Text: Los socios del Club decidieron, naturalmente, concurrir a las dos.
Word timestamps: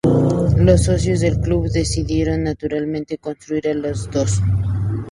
Los 0.57 0.85
socios 0.85 1.19
del 1.19 1.39
Club 1.39 1.69
decidieron, 1.69 2.41
naturalmente, 2.41 3.19
concurrir 3.19 3.67
a 3.67 3.75
las 3.75 4.09
dos. 4.09 4.41